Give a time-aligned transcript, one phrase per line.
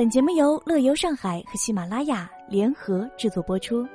[0.00, 3.86] 本节目由乐游上海和喜马拉雅联合制作播出。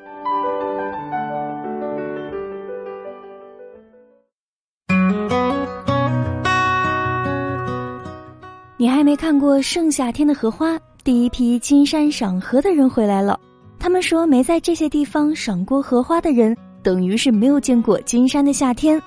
[8.78, 10.77] 你还没看过盛夏天的荷花？
[11.04, 13.39] 第一批金山赏荷的人回来了。
[13.79, 19.01] 他们说，没在这些地方赏过荷花的人，等于是没有见过金山的夏天。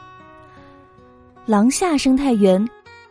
[1.47, 2.69] 廊下生态园。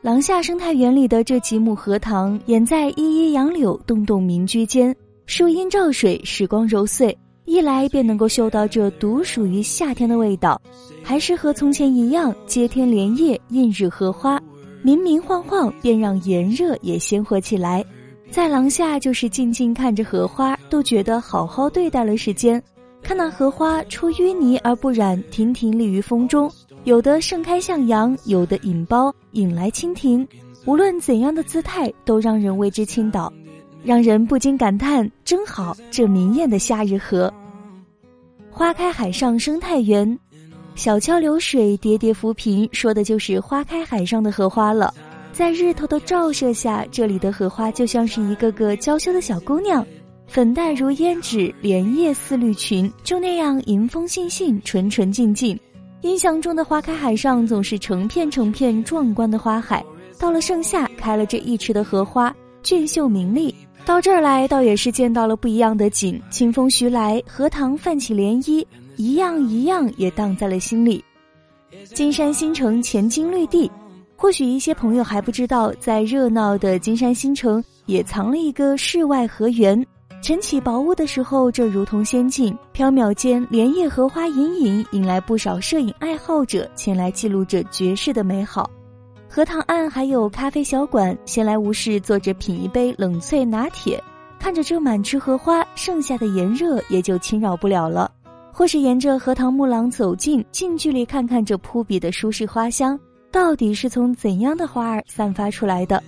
[0.07, 10.61] 廊下生态园里的这几亩荷塘，掩在依依杨柳、栋栋民居间，树荫照水，时光揉碎，一来便能够嗅到这独属于夏天的味道，
[11.03, 14.41] 还是和从前一样，接天莲叶，映日荷花，
[14.81, 17.83] 明明晃晃，便让炎热也鲜活起来。
[18.31, 22.63] 在廊下，就是静静看着荷花，都觉得好好对待了时间。
[23.03, 26.49] 看那荷花出淤泥而不染，亭亭立于风中。
[26.87, 30.25] 有的盛开向阳，有的引苞引来蜻蜓，
[30.63, 33.29] 无论怎样的姿态，都让人为之倾倒，
[33.83, 37.29] 让人不禁感叹：真好，这明艳的夏日荷。
[38.49, 40.17] 花开海上生态园，
[40.75, 44.93] 小桥流水，叠叠浮萍，说的就是花开海上的荷花了。
[45.33, 49.85] 在日头的照射下，这里的荷花就像是一个个娇羞的小姑娘，
[50.25, 55.59] 粉黛如胭脂，莲叶似绿裙，就那样迎风信信，纯纯净净。
[56.01, 59.83] 印象中的花开海上总是成片成片壮观的花海，
[60.19, 63.53] 到了盛夏开了这一池的荷花，俊秀明丽。
[63.83, 66.21] 到这儿来，倒也是见到了不一样的景。
[66.29, 68.63] 清风徐来，荷塘泛起涟漪，
[68.95, 71.03] 一样一样也荡在了心里。
[71.95, 73.71] 金山新城前金绿地，
[74.15, 79.83] 或许一些朋友还不知道，在热闹的金山新城也藏了一个世外荷园。
[80.21, 88.69] 晨起薄雾的时候，这如同仙境；缥缈间，莲叶荷花隐隐，引来不少摄影爱好者前来记录这绝世的美好。
[89.29, 94.03] 荷塘岸还有咖啡小馆，闲来无事坐着品一杯冷萃拿铁，
[94.39, 98.11] 看着这满池荷花，剩下的炎热也就侵扰不了了。
[98.51, 102.99] 或是沿着荷塘木廊走近，近距离看看这扑鼻的舒适花香，
[103.31, 106.01] 到底是从怎样的花儿散发出来的？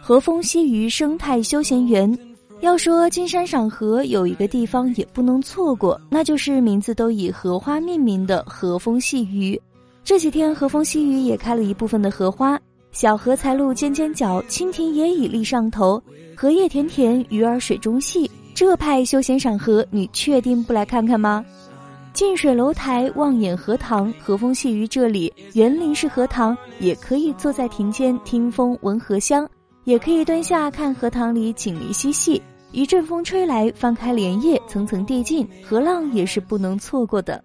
[0.00, 2.18] 和风西鱼生态休闲园。
[2.64, 9.60] 要说金山赏荷，有一个地方也不能错过，那就是名字都以荷花命名的和风细雨。
[10.02, 12.58] 这几天和风细雨也开了一部分的荷花，
[12.90, 16.02] 小荷才露尖尖角，蜻蜓也已立上头，
[16.34, 18.30] 荷叶田田，鱼儿水中戏。
[18.54, 21.44] 这派休闲赏荷，你确定不来看看吗？
[22.14, 29.46] 近水楼台，望眼荷塘，和风细雨这里园林式荷塘，也可以坐在亭间听风闻荷香，
[29.84, 32.40] 也可以蹲下看荷塘里锦鲤嬉戏。
[32.74, 37.42] 一阵风吹来，翻开莲叶，层层递进，河浪也是不能错过的。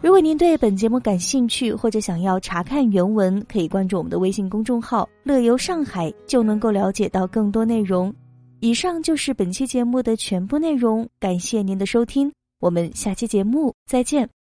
[0.00, 8.12] 如果您对本节目感兴趣，或者想要查看原文，可以关注我们的微信公众号“乐游上海”，就能够了解到更多内容。
[8.60, 14.35] 以上就是本期节目的全部内容，感谢您的收听，我们下期节目再见。